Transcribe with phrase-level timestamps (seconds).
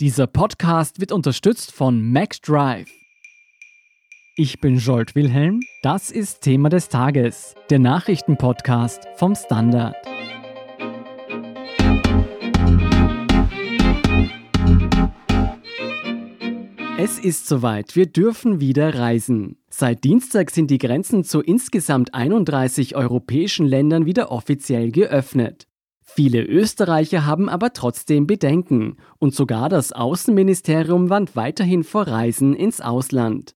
[0.00, 2.86] Dieser Podcast wird unterstützt von MacDrive.
[4.36, 9.96] Ich bin Jolt Wilhelm, das ist Thema des Tages, der Nachrichtenpodcast vom Standard.
[16.96, 19.56] Es ist soweit, wir dürfen wieder reisen.
[19.68, 25.67] Seit Dienstag sind die Grenzen zu insgesamt 31 europäischen Ländern wieder offiziell geöffnet.
[26.18, 32.80] Viele Österreicher haben aber trotzdem Bedenken und sogar das Außenministerium warnt weiterhin vor Reisen ins
[32.80, 33.54] Ausland.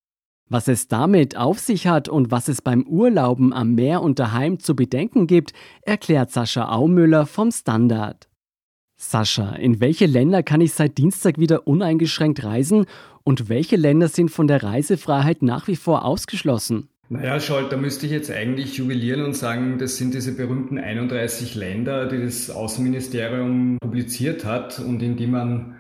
[0.48, 4.60] Was es damit auf sich hat und was es beim Urlauben am Meer und daheim
[4.60, 8.28] zu bedenken gibt, erklärt Sascha Aumüller vom Standard.
[8.96, 12.86] Sascha, in welche Länder kann ich seit Dienstag wieder uneingeschränkt reisen
[13.24, 16.91] und welche Länder sind von der Reisefreiheit nach wie vor ausgeschlossen?
[17.12, 21.54] Naja, Scholt, da müsste ich jetzt eigentlich jubilieren und sagen, das sind diese berühmten 31
[21.54, 25.74] Länder, die das Außenministerium publiziert hat und in die man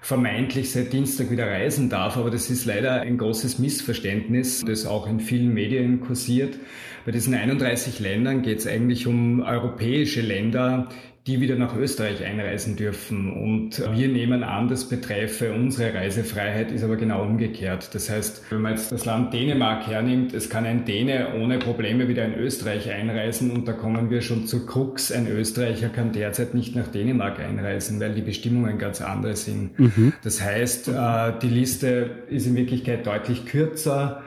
[0.00, 2.16] vermeintlich seit Dienstag wieder reisen darf.
[2.16, 6.58] Aber das ist leider ein großes Missverständnis, das auch in vielen Medien kursiert.
[7.04, 10.88] Bei diesen 31 Ländern geht es eigentlich um europäische Länder,
[11.28, 13.30] die wieder nach Österreich einreisen dürfen.
[13.30, 17.90] Und wir nehmen an, das betreffe unsere Reisefreiheit, ist aber genau umgekehrt.
[17.94, 22.08] Das heißt, wenn man jetzt das Land Dänemark hernimmt, es kann ein Däne ohne Probleme
[22.08, 25.12] wieder in Österreich einreisen und da kommen wir schon zur Krux.
[25.12, 29.78] Ein Österreicher kann derzeit nicht nach Dänemark einreisen, weil die Bestimmungen ganz andere sind.
[29.78, 30.14] Mhm.
[30.24, 34.22] Das heißt, äh, die Liste ist in Wirklichkeit deutlich kürzer.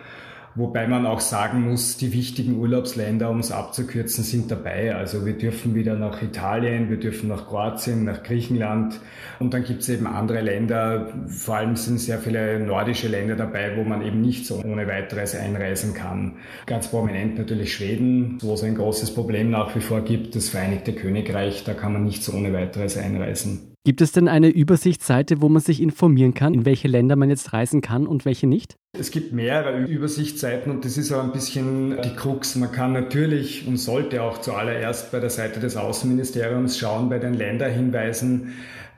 [0.56, 4.94] Wobei man auch sagen muss, die wichtigen Urlaubsländer, um es abzukürzen, sind dabei.
[4.96, 9.00] Also wir dürfen wieder nach Italien, wir dürfen nach Kroatien, nach Griechenland.
[9.40, 13.78] Und dann gibt es eben andere Länder, vor allem sind sehr viele nordische Länder dabei,
[13.78, 16.34] wo man eben nicht so ohne weiteres einreisen kann.
[16.66, 20.94] Ganz prominent natürlich Schweden, wo es ein großes Problem nach wie vor gibt, das Vereinigte
[20.94, 23.71] Königreich, da kann man nicht so ohne weiteres einreisen.
[23.84, 27.52] Gibt es denn eine Übersichtsseite, wo man sich informieren kann, in welche Länder man jetzt
[27.52, 28.76] reisen kann und welche nicht?
[28.96, 32.56] Es gibt mehrere Übersichtsseiten und das ist auch ein bisschen die Krux.
[32.56, 37.34] Man kann natürlich und sollte auch zuallererst bei der Seite des Außenministeriums schauen, bei den
[37.34, 38.54] Länderhinweisen,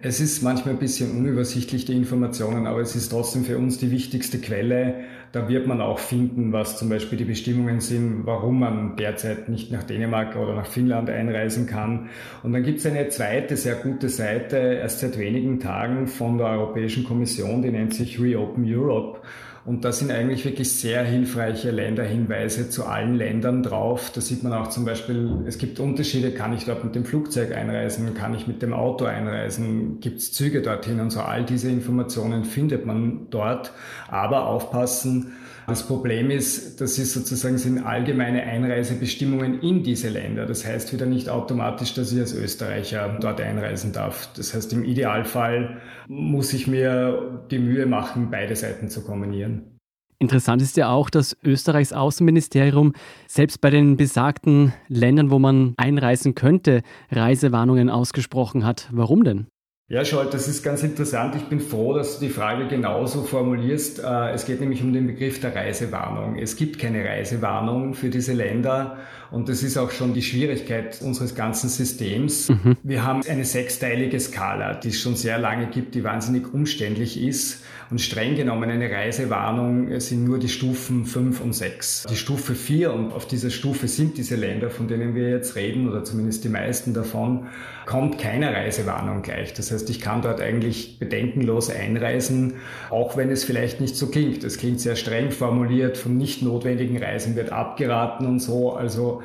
[0.05, 3.89] es ist manchmal ein bisschen unübersichtlich, die Informationen, aber es ist trotzdem für uns die
[3.89, 4.95] wichtigste Quelle.
[5.33, 9.71] Da wird man auch finden, was zum Beispiel die Bestimmungen sind, warum man derzeit nicht
[9.71, 12.09] nach Dänemark oder nach Finnland einreisen kann.
[12.43, 16.49] Und dann gibt es eine zweite sehr gute Seite, erst seit wenigen Tagen von der
[16.49, 19.21] Europäischen Kommission, die nennt sich Reopen Europe.
[19.65, 24.11] Und da sind eigentlich wirklich sehr hilfreiche Länderhinweise zu allen Ländern drauf.
[24.13, 27.53] Da sieht man auch zum Beispiel, es gibt Unterschiede, kann ich dort mit dem Flugzeug
[27.55, 31.21] einreisen, kann ich mit dem Auto einreisen, gibt es Züge dorthin und so.
[31.21, 33.71] All diese Informationen findet man dort.
[34.09, 35.31] Aber aufpassen,
[35.67, 40.45] das Problem ist, das ist sozusagen sind allgemeine Einreisebestimmungen in diese Länder.
[40.45, 44.29] Das heißt wieder nicht automatisch, dass ich als Österreicher dort einreisen darf.
[44.35, 49.73] Das heißt, im Idealfall muss ich mir die Mühe machen, beide Seiten zu kombinieren.
[50.19, 52.93] Interessant ist ja auch, dass Österreichs Außenministerium
[53.27, 56.81] selbst bei den besagten Ländern, wo man einreisen könnte,
[57.11, 58.87] Reisewarnungen ausgesprochen hat.
[58.91, 59.47] Warum denn?
[59.89, 61.35] Ja, Scholt, das ist ganz interessant.
[61.35, 63.99] Ich bin froh, dass du die Frage genauso formulierst.
[63.99, 66.37] Äh, es geht nämlich um den Begriff der Reisewarnung.
[66.37, 68.97] Es gibt keine Reisewarnung für diese Länder
[69.33, 72.49] und das ist auch schon die Schwierigkeit unseres ganzen Systems.
[72.49, 72.77] Mhm.
[72.83, 77.63] Wir haben eine sechsteilige Skala, die es schon sehr lange gibt, die wahnsinnig umständlich ist.
[77.89, 82.05] Und streng genommen eine Reisewarnung sind nur die Stufen 5 und 6.
[82.11, 85.89] Die Stufe 4, und auf dieser Stufe sind diese Länder, von denen wir jetzt reden,
[85.89, 87.47] oder zumindest die meisten davon,
[87.87, 89.53] kommt keine Reisewarnung gleich.
[89.55, 92.55] Das heißt, ich kann dort eigentlich bedenkenlos einreisen,
[92.89, 94.43] auch wenn es vielleicht nicht so klingt.
[94.43, 98.73] Es klingt sehr streng formuliert, von nicht notwendigen Reisen wird abgeraten und so.
[98.73, 99.21] Also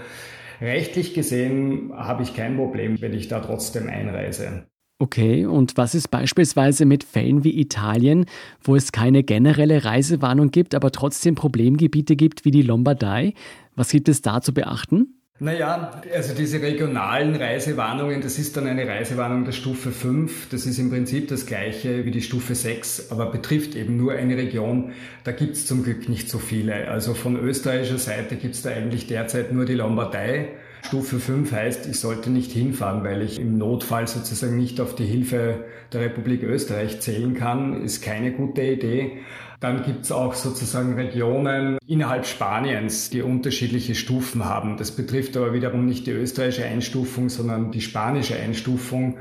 [0.61, 4.65] rechtlich gesehen habe ich kein Problem, wenn ich da trotzdem einreise.
[5.01, 8.27] Okay, und was ist beispielsweise mit Fällen wie Italien,
[8.65, 13.35] wo es keine generelle Reisewarnung gibt, aber trotzdem Problemgebiete gibt wie die Lombardei?
[13.77, 15.18] Was gibt es da zu beachten?
[15.41, 20.49] Naja, also diese regionalen Reisewarnungen, das ist dann eine Reisewarnung der Stufe 5.
[20.49, 24.37] Das ist im Prinzip das gleiche wie die Stufe 6, aber betrifft eben nur eine
[24.37, 24.91] Region.
[25.23, 26.89] Da gibt's zum Glück nicht so viele.
[26.89, 30.49] Also von österreichischer Seite gibt's da eigentlich derzeit nur die Lombardei.
[30.83, 35.07] Stufe 5 heißt, ich sollte nicht hinfahren, weil ich im Notfall sozusagen nicht auf die
[35.07, 37.85] Hilfe der Republik Österreich zählen kann.
[37.85, 39.19] Ist keine gute Idee.
[39.61, 44.77] Dann gibt's auch sozusagen Regionen innerhalb Spaniens, die unterschiedliche Stufen haben.
[44.77, 49.19] Das betrifft aber wiederum nicht die österreichische Einstufung, sondern die spanische Einstufung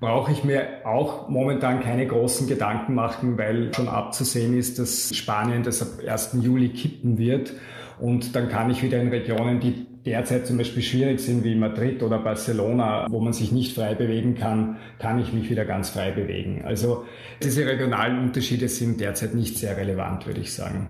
[0.00, 5.64] brauche ich mir auch momentan keine großen Gedanken machen, weil schon abzusehen ist, dass Spanien
[5.64, 6.38] das ab 1.
[6.40, 7.52] Juli kippen wird.
[7.98, 12.02] Und dann kann ich wieder in Regionen, die derzeit zum Beispiel schwierig sind wie Madrid
[12.02, 16.10] oder Barcelona, wo man sich nicht frei bewegen kann, kann ich mich wieder ganz frei
[16.10, 16.62] bewegen.
[16.64, 17.04] Also
[17.42, 20.88] diese regionalen Unterschiede sind derzeit nicht sehr relevant, würde ich sagen.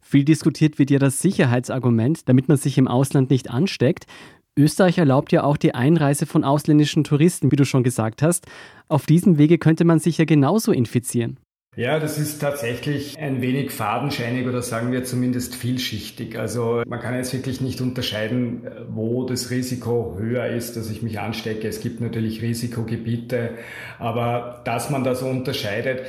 [0.00, 4.06] Viel diskutiert wird ja das Sicherheitsargument, damit man sich im Ausland nicht ansteckt.
[4.56, 8.46] Österreich erlaubt ja auch die Einreise von ausländischen Touristen, wie du schon gesagt hast.
[8.86, 11.38] Auf diesem Wege könnte man sich ja genauso infizieren.
[11.76, 16.38] Ja, das ist tatsächlich ein wenig fadenscheinig oder sagen wir zumindest vielschichtig.
[16.38, 21.18] Also man kann jetzt wirklich nicht unterscheiden, wo das Risiko höher ist, dass ich mich
[21.18, 21.66] anstecke.
[21.66, 23.50] Es gibt natürlich Risikogebiete,
[23.98, 26.02] aber dass man da so unterscheidet,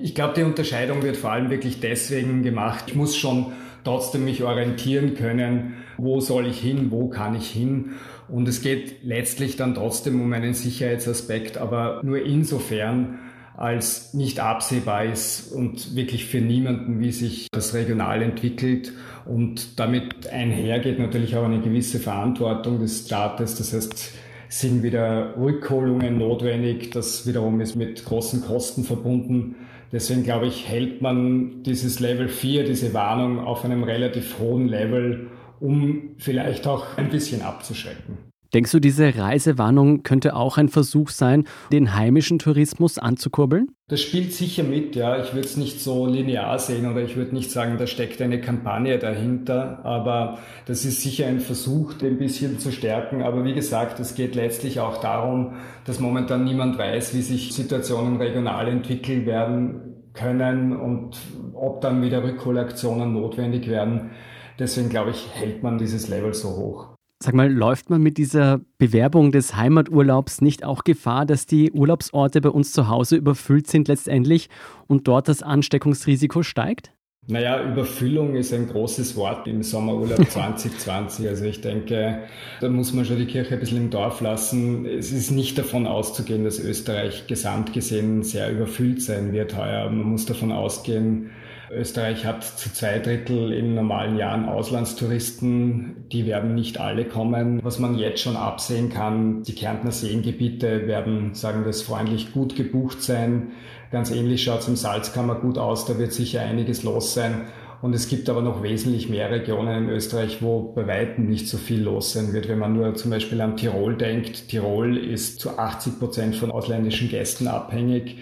[0.00, 2.84] ich glaube, die Unterscheidung wird vor allem wirklich deswegen gemacht.
[2.86, 3.52] Ich muss schon
[3.84, 7.92] trotzdem mich orientieren können, wo soll ich hin, wo kann ich hin.
[8.28, 13.18] Und es geht letztlich dann trotzdem um einen Sicherheitsaspekt, aber nur insofern,
[13.56, 18.92] als nicht absehbar ist und wirklich für niemanden, wie sich das regional entwickelt.
[19.24, 23.56] Und damit einhergeht natürlich auch eine gewisse Verantwortung des Staates.
[23.56, 24.12] Das heißt,
[24.48, 26.90] sind wieder Rückholungen notwendig.
[26.90, 29.56] Das wiederum ist mit großen Kosten verbunden.
[29.92, 35.28] Deswegen glaube ich, hält man dieses Level 4, diese Warnung auf einem relativ hohen Level,
[35.60, 38.25] um vielleicht auch ein bisschen abzuschrecken.
[38.54, 43.68] Denkst du, diese Reisewarnung könnte auch ein Versuch sein, den heimischen Tourismus anzukurbeln?
[43.88, 45.22] Das spielt sicher mit, ja.
[45.22, 48.40] Ich würde es nicht so linear sehen oder ich würde nicht sagen, da steckt eine
[48.40, 49.84] Kampagne dahinter.
[49.84, 53.22] Aber das ist sicher ein Versuch, den ein bisschen zu stärken.
[53.22, 55.54] Aber wie gesagt, es geht letztlich auch darum,
[55.84, 61.18] dass momentan niemand weiß, wie sich Situationen regional entwickeln werden können und
[61.54, 64.10] ob dann wieder Rückholaktionen notwendig werden.
[64.58, 66.95] Deswegen glaube ich, hält man dieses Level so hoch.
[67.18, 72.42] Sag mal, läuft man mit dieser Bewerbung des Heimaturlaubs nicht auch Gefahr, dass die Urlaubsorte
[72.42, 74.50] bei uns zu Hause überfüllt sind letztendlich
[74.86, 76.92] und dort das Ansteckungsrisiko steigt?
[77.28, 81.26] Naja, Überfüllung ist ein großes Wort im Sommerurlaub 2020.
[81.26, 82.24] Also ich denke,
[82.60, 84.86] da muss man schon die Kirche ein bisschen im Dorf lassen.
[84.86, 89.90] Es ist nicht davon auszugehen, dass Österreich gesamt gesehen sehr überfüllt sein wird heuer.
[89.90, 91.30] Man muss davon ausgehen,
[91.70, 96.06] Österreich hat zu zwei Drittel in normalen Jahren Auslandstouristen.
[96.12, 97.60] Die werden nicht alle kommen.
[97.64, 102.54] Was man jetzt schon absehen kann, die Kärntner Seengebiete werden, sagen wir es freundlich, gut
[102.54, 103.52] gebucht sein.
[103.90, 105.86] Ganz ähnlich schaut es im Salzkammer gut aus.
[105.86, 107.46] Da wird sicher einiges los sein.
[107.86, 111.56] Und es gibt aber noch wesentlich mehr Regionen in Österreich, wo bei weitem nicht so
[111.56, 112.48] viel los sein wird.
[112.48, 117.08] Wenn man nur zum Beispiel an Tirol denkt, Tirol ist zu 80 Prozent von ausländischen
[117.08, 118.16] Gästen abhängig.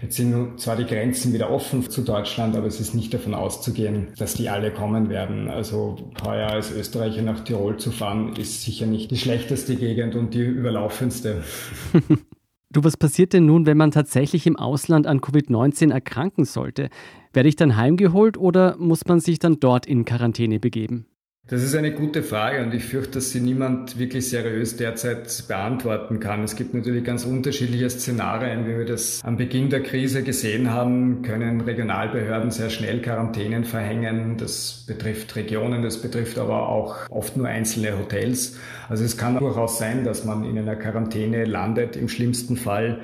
[0.00, 4.08] Jetzt sind zwar die Grenzen wieder offen zu Deutschland, aber es ist nicht davon auszugehen,
[4.16, 5.50] dass die alle kommen werden.
[5.50, 10.32] Also heuer als Österreicher nach Tirol zu fahren, ist sicher nicht die schlechteste Gegend und
[10.32, 11.44] die überlaufendste.
[12.72, 16.88] Du, was passiert denn nun, wenn man tatsächlich im Ausland an Covid-19 erkranken sollte?
[17.32, 21.09] Werde ich dann heimgeholt oder muss man sich dann dort in Quarantäne begeben?
[21.50, 26.20] Das ist eine gute Frage und ich fürchte, dass sie niemand wirklich seriös derzeit beantworten
[26.20, 26.44] kann.
[26.44, 31.22] Es gibt natürlich ganz unterschiedliche Szenarien, wie wir das am Beginn der Krise gesehen haben,
[31.22, 34.36] können Regionalbehörden sehr schnell Quarantänen verhängen.
[34.36, 38.56] Das betrifft Regionen, das betrifft aber auch oft nur einzelne Hotels.
[38.88, 43.00] Also es kann durchaus sein, dass man in einer Quarantäne landet, im schlimmsten Fall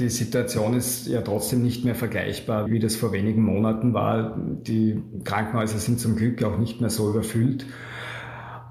[0.00, 4.36] die Situation ist ja trotzdem nicht mehr vergleichbar, wie das vor wenigen Monaten war.
[4.38, 7.66] Die Krankenhäuser sind zum Glück auch nicht mehr so überfüllt.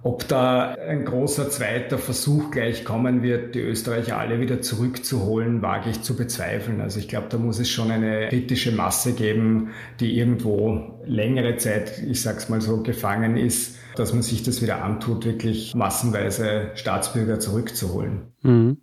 [0.06, 5.90] Ob da ein großer zweiter Versuch gleich kommen wird, die Österreicher alle wieder zurückzuholen, wage
[5.90, 6.80] ich zu bezweifeln.
[6.80, 9.70] Also ich glaube, da muss es schon eine kritische Masse geben,
[10.00, 14.84] die irgendwo längere Zeit, ich sag's mal so, gefangen ist, dass man sich das wieder
[14.84, 18.28] antut, wirklich massenweise Staatsbürger zurückzuholen.
[18.44, 18.78] Mhm.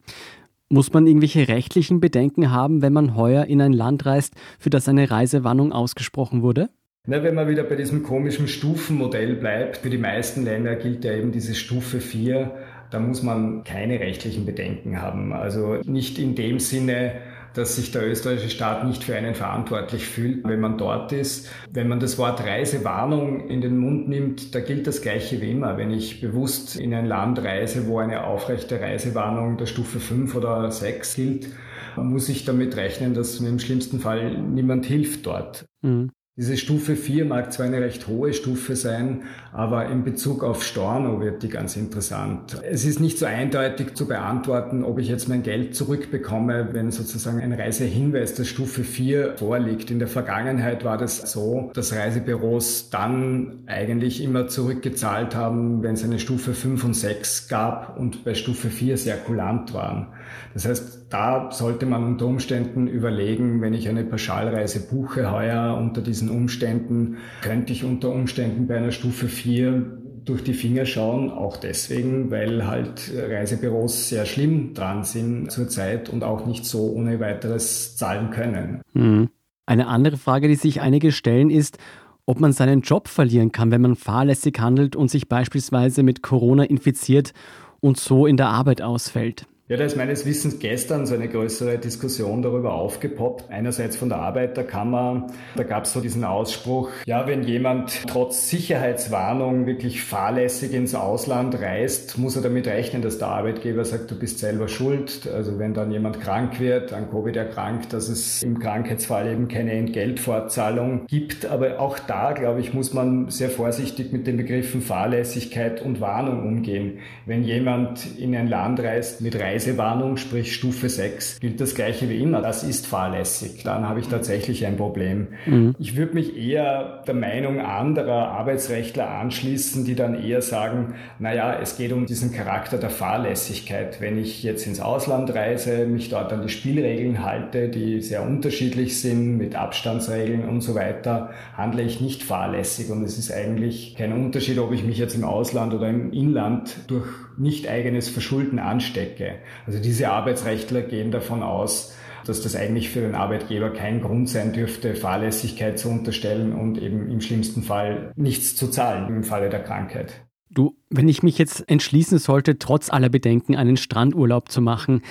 [0.72, 4.88] Muss man irgendwelche rechtlichen Bedenken haben, wenn man heuer in ein Land reist, für das
[4.88, 6.70] eine Reisewarnung ausgesprochen wurde?
[7.06, 11.12] Na, wenn man wieder bei diesem komischen Stufenmodell bleibt, für die meisten Länder gilt ja
[11.12, 12.52] eben diese Stufe 4,
[12.90, 15.34] da muss man keine rechtlichen Bedenken haben.
[15.34, 17.16] Also nicht in dem Sinne,
[17.54, 21.48] dass sich der österreichische Staat nicht für einen verantwortlich fühlt, wenn man dort ist.
[21.70, 25.76] Wenn man das Wort Reisewarnung in den Mund nimmt, da gilt das Gleiche wie immer.
[25.76, 30.70] Wenn ich bewusst in ein Land reise, wo eine aufrechte Reisewarnung der Stufe 5 oder
[30.70, 31.48] 6 gilt,
[31.96, 35.66] muss ich damit rechnen, dass mir im schlimmsten Fall niemand hilft dort.
[35.82, 36.10] Mhm.
[36.38, 41.20] Diese Stufe 4 mag zwar eine recht hohe Stufe sein, aber in Bezug auf Storno
[41.20, 42.56] wird die ganz interessant.
[42.62, 47.38] Es ist nicht so eindeutig zu beantworten, ob ich jetzt mein Geld zurückbekomme, wenn sozusagen
[47.38, 49.90] ein Reisehinweis der Stufe 4 vorliegt.
[49.90, 56.02] In der Vergangenheit war das so, dass Reisebüros dann eigentlich immer zurückgezahlt haben, wenn es
[56.02, 60.06] eine Stufe 5 und 6 gab und bei Stufe 4 sehr kulant waren.
[60.54, 66.00] Das heißt, da sollte man unter Umständen überlegen, wenn ich eine Pauschalreise buche heuer unter
[66.00, 71.56] diesen Umständen, könnte ich unter Umständen bei einer Stufe 4 durch die Finger schauen, auch
[71.56, 77.96] deswegen, weil halt Reisebüros sehr schlimm dran sind zurzeit und auch nicht so ohne weiteres
[77.96, 78.82] zahlen können.
[78.92, 79.30] Mhm.
[79.66, 81.78] Eine andere Frage, die sich einige stellen, ist,
[82.26, 86.64] ob man seinen Job verlieren kann, wenn man fahrlässig handelt und sich beispielsweise mit Corona
[86.64, 87.32] infiziert
[87.80, 89.46] und so in der Arbeit ausfällt.
[89.72, 93.46] Ja, da ist meines Wissens gestern so eine größere Diskussion darüber aufgepoppt.
[93.48, 99.64] Einerseits von der Arbeiterkammer, da gab es so diesen Ausspruch, ja, wenn jemand trotz Sicherheitswarnung
[99.64, 104.40] wirklich fahrlässig ins Ausland reist, muss er damit rechnen, dass der Arbeitgeber sagt, du bist
[104.40, 105.26] selber schuld.
[105.34, 109.72] Also wenn dann jemand krank wird, an Covid erkrankt, dass es im Krankheitsfall eben keine
[109.72, 111.46] Entgeltfortzahlung gibt.
[111.46, 116.46] Aber auch da, glaube ich, muss man sehr vorsichtig mit den Begriffen Fahrlässigkeit und Warnung
[116.46, 116.98] umgehen.
[117.24, 122.08] Wenn jemand in ein Land reist mit Reise Reisewarnung, sprich Stufe 6, gilt das gleiche
[122.08, 122.42] wie immer.
[122.42, 123.62] Das ist fahrlässig.
[123.62, 125.28] Dann habe ich tatsächlich ein Problem.
[125.46, 125.74] Mhm.
[125.78, 131.76] Ich würde mich eher der Meinung anderer Arbeitsrechtler anschließen, die dann eher sagen, naja, es
[131.76, 134.00] geht um diesen Charakter der Fahrlässigkeit.
[134.00, 139.00] Wenn ich jetzt ins Ausland reise, mich dort an die Spielregeln halte, die sehr unterschiedlich
[139.00, 142.90] sind, mit Abstandsregeln und so weiter, handle ich nicht fahrlässig.
[142.90, 146.76] Und es ist eigentlich kein Unterschied, ob ich mich jetzt im Ausland oder im Inland
[146.88, 147.06] durch
[147.38, 149.34] nicht eigenes Verschulden anstecke.
[149.66, 151.94] Also diese Arbeitsrechtler gehen davon aus,
[152.26, 157.10] dass das eigentlich für den Arbeitgeber kein Grund sein dürfte, Fahrlässigkeit zu unterstellen und eben
[157.10, 160.24] im schlimmsten Fall nichts zu zahlen im Falle der Krankheit.
[160.50, 165.02] Du, wenn ich mich jetzt entschließen sollte, trotz aller Bedenken einen Strandurlaub zu machen,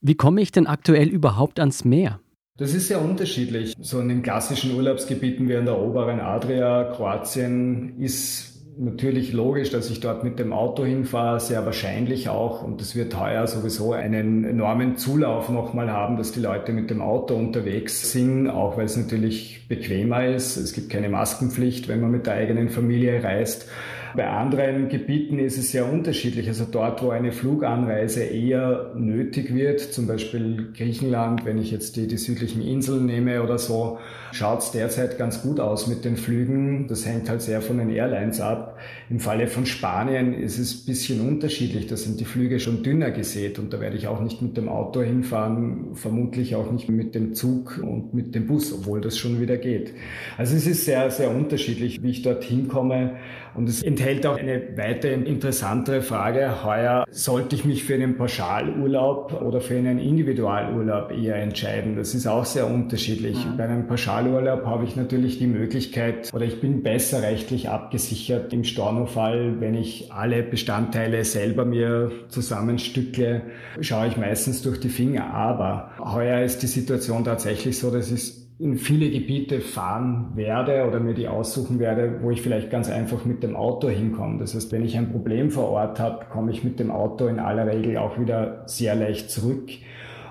[0.00, 2.20] wie komme ich denn aktuell überhaupt ans Meer?
[2.56, 3.74] Das ist sehr unterschiedlich.
[3.80, 8.47] So in den klassischen Urlaubsgebieten wie an der oberen Adria, Kroatien, ist
[8.78, 12.62] natürlich logisch, dass ich dort mit dem Auto hinfahre, sehr wahrscheinlich auch.
[12.62, 17.02] Und es wird heuer sowieso einen enormen Zulauf nochmal haben, dass die Leute mit dem
[17.02, 20.56] Auto unterwegs sind, auch weil es natürlich bequemer ist.
[20.56, 23.68] Es gibt keine Maskenpflicht, wenn man mit der eigenen Familie reist.
[24.16, 26.48] Bei anderen Gebieten ist es sehr unterschiedlich.
[26.48, 32.06] Also dort, wo eine Fluganreise eher nötig wird, zum Beispiel Griechenland, wenn ich jetzt die,
[32.06, 33.98] die südlichen Inseln nehme oder so,
[34.32, 36.86] schaut es derzeit ganz gut aus mit den Flügen.
[36.88, 38.78] Das hängt halt sehr von den Airlines ab.
[39.10, 41.86] Im Falle von Spanien ist es ein bisschen unterschiedlich.
[41.86, 44.68] Da sind die Flüge schon dünner gesät und da werde ich auch nicht mit dem
[44.68, 49.40] Auto hinfahren, vermutlich auch nicht mit dem Zug und mit dem Bus, obwohl das schon
[49.40, 49.92] wieder geht.
[50.36, 53.16] Also es ist sehr, sehr unterschiedlich, wie ich dort hinkomme.
[53.54, 56.64] Und es enthält auch eine weitere interessantere Frage.
[56.64, 61.96] Heuer sollte ich mich für einen Pauschalurlaub oder für einen Individualurlaub eher entscheiden.
[61.96, 63.44] Das ist auch sehr unterschiedlich.
[63.44, 63.56] Mhm.
[63.56, 68.64] Bei einem Pauschalurlaub habe ich natürlich die Möglichkeit oder ich bin besser rechtlich abgesichert im
[68.64, 73.42] Stornofall, wenn ich alle Bestandteile selber mir zusammenstückle,
[73.80, 75.34] schaue ich meistens durch die Finger.
[75.34, 80.98] Aber heuer ist die Situation tatsächlich so, dass es in viele Gebiete fahren werde oder
[80.98, 84.40] mir die aussuchen werde, wo ich vielleicht ganz einfach mit dem Auto hinkomme.
[84.40, 87.38] Das heißt, wenn ich ein Problem vor Ort habe, komme ich mit dem Auto in
[87.38, 89.70] aller Regel auch wieder sehr leicht zurück.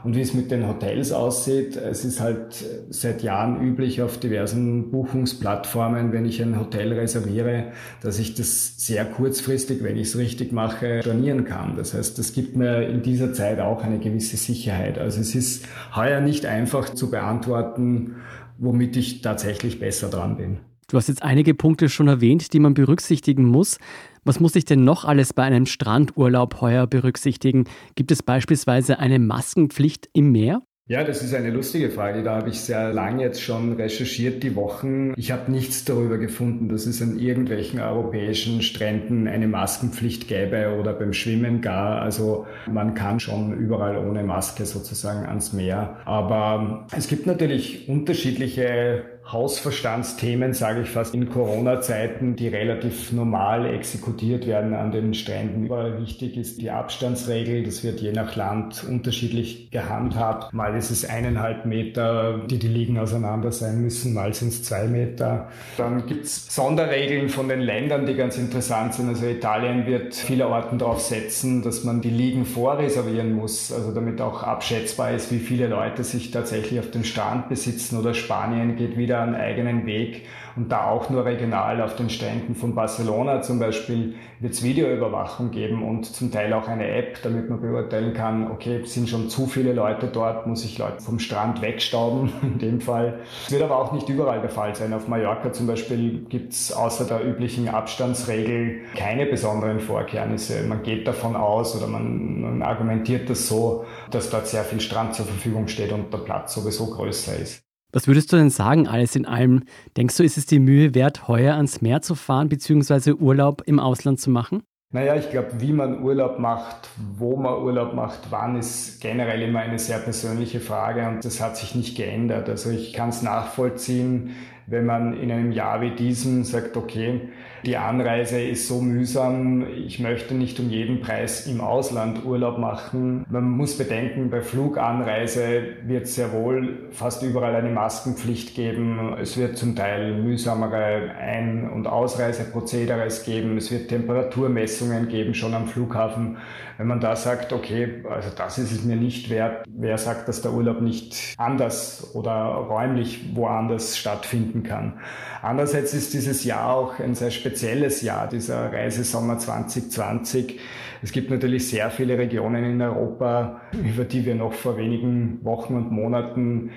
[0.03, 4.91] Und wie es mit den Hotels aussieht, es ist halt seit Jahren üblich auf diversen
[4.91, 10.51] Buchungsplattformen, wenn ich ein Hotel reserviere, dass ich das sehr kurzfristig, wenn ich es richtig
[10.51, 11.75] mache, stornieren kann.
[11.75, 14.97] Das heißt, das gibt mir in dieser Zeit auch eine gewisse Sicherheit.
[14.97, 18.15] Also es ist heuer nicht einfach zu beantworten,
[18.57, 20.57] womit ich tatsächlich besser dran bin.
[20.89, 23.77] Du hast jetzt einige Punkte schon erwähnt, die man berücksichtigen muss.
[24.23, 27.65] Was muss ich denn noch alles bei einem Strandurlaub heuer berücksichtigen?
[27.95, 30.61] Gibt es beispielsweise eine Maskenpflicht im Meer?
[30.89, 32.23] Ja, das ist eine lustige Frage.
[32.23, 35.13] Da habe ich sehr lange jetzt schon recherchiert, die Wochen.
[35.17, 40.93] Ich habe nichts darüber gefunden, dass es an irgendwelchen europäischen Stränden eine Maskenpflicht gäbe oder
[40.93, 42.01] beim Schwimmen gar.
[42.01, 45.97] Also man kann schon überall ohne Maske sozusagen ans Meer.
[46.05, 54.47] Aber es gibt natürlich unterschiedliche Hausverstandsthemen, sage ich fast, in Corona-Zeiten, die relativ normal exekutiert
[54.47, 55.65] werden an den Stränden.
[55.65, 57.63] Überall wichtig ist die Abstandsregel.
[57.63, 60.53] Das wird je nach Land unterschiedlich gehandhabt.
[60.53, 64.85] Mal ist es eineinhalb Meter, die die Liegen auseinander sein müssen, mal sind es zwei
[64.87, 65.49] Meter.
[65.77, 69.09] Dann gibt es Sonderregeln von den Ländern, die ganz interessant sind.
[69.09, 74.43] Also Italien wird vielerorten darauf setzen, dass man die Liegen vorreservieren muss, also damit auch
[74.43, 77.97] abschätzbar ist, wie viele Leute sich tatsächlich auf den Strand besitzen.
[77.97, 80.25] Oder Spanien geht wieder einen eigenen Weg
[80.57, 85.51] und da auch nur regional auf den Stränden von Barcelona zum Beispiel wird es Videoüberwachung
[85.51, 89.45] geben und zum Teil auch eine App, damit man beurteilen kann, okay, sind schon zu
[89.45, 93.19] viele Leute dort, muss ich Leute vom Strand wegstauben in dem Fall.
[93.45, 94.93] Es wird aber auch nicht überall der Fall sein.
[94.93, 100.63] Auf Mallorca zum Beispiel gibt es außer der üblichen Abstandsregel keine besonderen Vorkehrnisse.
[100.67, 105.13] Man geht davon aus oder man, man argumentiert das so, dass dort sehr viel Strand
[105.13, 107.66] zur Verfügung steht und der Platz sowieso größer ist.
[107.93, 109.63] Was würdest du denn sagen, alles in allem?
[109.95, 113.13] Denkst du, ist es die Mühe wert, heuer ans Meer zu fahren bzw.
[113.13, 114.63] Urlaub im Ausland zu machen?
[114.93, 119.59] Naja, ich glaube, wie man Urlaub macht, wo man Urlaub macht, wann ist generell immer
[119.59, 122.49] eine sehr persönliche Frage und das hat sich nicht geändert.
[122.49, 124.31] Also ich kann es nachvollziehen,
[124.65, 127.29] wenn man in einem Jahr wie diesem sagt, okay,
[127.67, 133.25] die Anreise ist so mühsam, ich möchte nicht um jeden Preis im Ausland Urlaub machen.
[133.29, 139.17] Man muss bedenken, bei Fluganreise wird es sehr wohl fast überall eine Maskenpflicht geben.
[139.21, 143.57] Es wird zum Teil mühsamere Ein- und Ausreiseprozedere geben.
[143.57, 146.37] Es wird Temperaturmessungen geben, schon am Flughafen.
[146.77, 150.43] Wenn man da sagt, okay, also das ist es mir nicht wert, wer sagt, dass
[150.43, 154.99] der Urlaub nicht anders oder räumlich woanders stattfinden kann.
[155.41, 160.59] Andererseits ist dieses Jahr auch ein sehr spezielles Jahr, dieser Reisesommer 2020.
[161.01, 165.73] Es gibt natürlich sehr viele Regionen in Europa, über die wir noch vor wenigen Wochen
[165.73, 166.69] und Monaten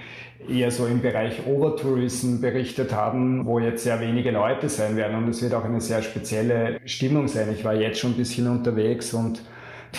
[0.48, 5.18] eher so im Bereich Overtourism berichtet haben, wo jetzt sehr wenige Leute sein werden.
[5.18, 7.52] Und es wird auch eine sehr spezielle Stimmung sein.
[7.52, 9.42] Ich war jetzt schon ein bisschen unterwegs und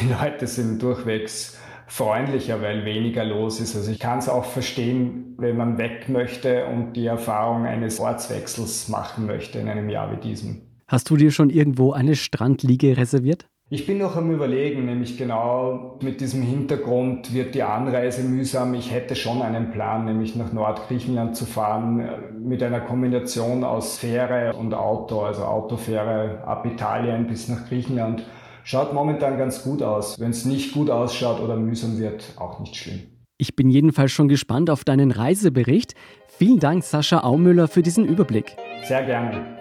[0.01, 3.75] die Leute sind durchwegs freundlicher, weil weniger los ist.
[3.75, 8.88] Also ich kann es auch verstehen, wenn man weg möchte und die Erfahrung eines Ortswechsels
[8.88, 10.71] machen möchte in einem Jahr wie diesem.
[10.91, 13.48] Hast du dir schon irgendwo eine Strandliege reserviert?
[13.69, 18.74] Ich bin noch am Überlegen, nämlich genau mit diesem Hintergrund wird die Anreise mühsam.
[18.74, 22.05] Ich hätte schon einen Plan, nämlich nach Nordgriechenland zu fahren,
[22.43, 28.25] mit einer Kombination aus Fähre und Auto, also Autofähre ab Italien bis nach Griechenland
[28.63, 30.19] Schaut momentan ganz gut aus.
[30.19, 33.00] Wenn es nicht gut ausschaut oder mühsam wird, auch nicht schlimm.
[33.38, 35.95] Ich bin jedenfalls schon gespannt auf deinen Reisebericht.
[36.27, 38.55] Vielen Dank, Sascha Aumüller, für diesen Überblick.
[38.83, 39.61] Sehr gerne.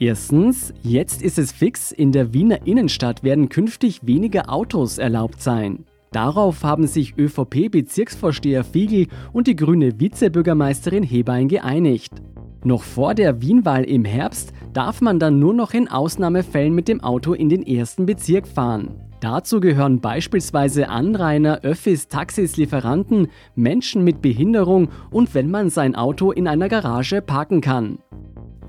[0.00, 5.86] Erstens, jetzt ist es fix, in der Wiener Innenstadt werden künftig weniger Autos erlaubt sein.
[6.12, 12.12] Darauf haben sich ÖVP-Bezirksvorsteher Fiegel und die grüne Vizebürgermeisterin Hebein geeinigt.
[12.62, 17.02] Noch vor der Wienwahl im Herbst darf man dann nur noch in Ausnahmefällen mit dem
[17.02, 19.00] Auto in den ersten Bezirk fahren.
[19.20, 26.30] Dazu gehören beispielsweise Anrainer, Öffis, Taxis, Lieferanten, Menschen mit Behinderung und wenn man sein Auto
[26.30, 27.98] in einer Garage parken kann.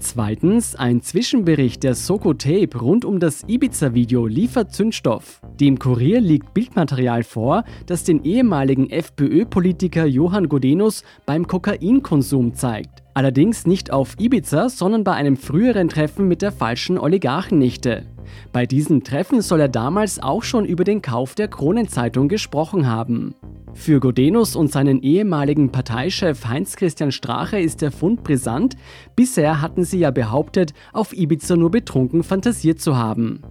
[0.01, 5.41] Zweitens, ein Zwischenbericht der Soko Tape rund um das Ibiza-Video liefert Zündstoff.
[5.59, 13.03] Dem Kurier liegt Bildmaterial vor, das den ehemaligen FPÖ-Politiker Johann Godenus beim Kokainkonsum zeigt.
[13.13, 18.05] Allerdings nicht auf Ibiza, sondern bei einem früheren Treffen mit der falschen Oligarchennichte.
[18.51, 23.35] Bei diesem Treffen soll er damals auch schon über den Kauf der Kronenzeitung gesprochen haben.
[23.73, 28.75] Für Godenus und seinen ehemaligen Parteichef Heinz-Christian Strache ist der Fund brisant.
[29.15, 33.41] Bisher hatten sie ja behauptet, auf Ibiza nur betrunken fantasiert zu haben.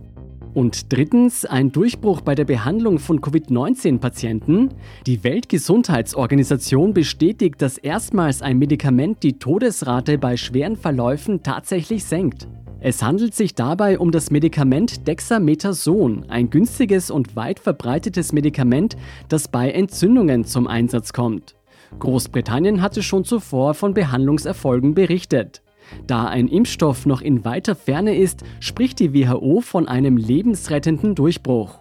[0.55, 4.71] Und drittens ein Durchbruch bei der Behandlung von Covid-19-Patienten.
[5.07, 12.49] Die Weltgesundheitsorganisation bestätigt, dass erstmals ein Medikament die Todesrate bei schweren Verläufen tatsächlich senkt.
[12.81, 18.97] Es handelt sich dabei um das Medikament Dexamethason, ein günstiges und weit verbreitetes Medikament,
[19.29, 21.57] das bei Entzündungen zum Einsatz kommt.
[21.99, 25.63] Großbritannien hatte schon zuvor von Behandlungserfolgen berichtet.
[26.07, 31.81] Da ein Impfstoff noch in weiter Ferne ist, spricht die WHO von einem lebensrettenden Durchbruch.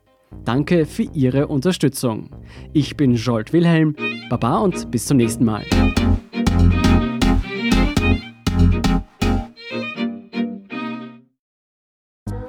[0.43, 2.29] Danke für Ihre Unterstützung.
[2.73, 3.95] Ich bin Jolt Wilhelm,
[4.29, 5.65] Baba und bis zum nächsten Mal.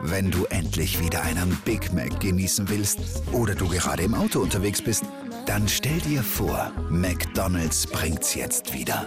[0.00, 4.82] Wenn du endlich wieder einen Big Mac genießen willst oder du gerade im Auto unterwegs
[4.82, 5.04] bist,
[5.46, 9.06] dann stell dir vor, McDonald's bringt's jetzt wieder.